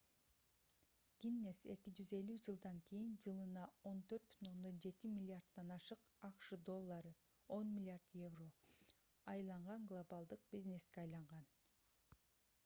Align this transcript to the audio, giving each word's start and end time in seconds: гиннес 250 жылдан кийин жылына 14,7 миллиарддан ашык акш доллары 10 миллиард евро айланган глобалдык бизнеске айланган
гиннес 1.23 1.57
250 1.71 2.39
жылдан 2.47 2.79
кийин 2.91 3.11
жылына 3.25 3.65
14,7 3.89 5.11
миллиарддан 5.19 5.69
ашык 5.77 6.09
акш 6.29 6.51
доллары 6.71 7.13
10 7.59 7.71
миллиард 7.77 8.17
евро 8.25 8.49
айланган 9.37 9.89
глобалдык 9.95 10.49
бизнеске 10.57 11.05
айланган 11.07 11.49